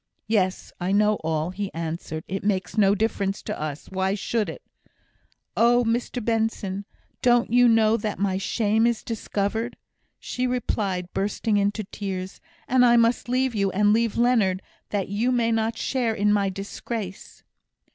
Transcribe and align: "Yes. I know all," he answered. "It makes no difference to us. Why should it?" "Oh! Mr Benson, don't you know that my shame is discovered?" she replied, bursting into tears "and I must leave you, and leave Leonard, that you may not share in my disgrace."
"Yes. 0.25 0.73
I 0.79 0.91
know 0.91 1.17
all," 1.23 1.51
he 1.51 1.71
answered. 1.75 2.23
"It 2.27 2.43
makes 2.43 2.75
no 2.75 2.95
difference 2.95 3.43
to 3.43 3.61
us. 3.61 3.85
Why 3.91 4.15
should 4.15 4.49
it?" 4.49 4.63
"Oh! 5.55 5.83
Mr 5.85 6.25
Benson, 6.25 6.85
don't 7.21 7.53
you 7.53 7.67
know 7.67 7.97
that 7.97 8.17
my 8.17 8.39
shame 8.39 8.87
is 8.87 9.03
discovered?" 9.03 9.77
she 10.17 10.47
replied, 10.47 11.13
bursting 11.13 11.57
into 11.57 11.83
tears 11.83 12.41
"and 12.67 12.83
I 12.83 12.97
must 12.97 13.29
leave 13.29 13.53
you, 13.53 13.69
and 13.73 13.93
leave 13.93 14.17
Leonard, 14.17 14.63
that 14.89 15.09
you 15.09 15.31
may 15.31 15.51
not 15.51 15.77
share 15.77 16.15
in 16.15 16.33
my 16.33 16.49
disgrace." 16.49 17.43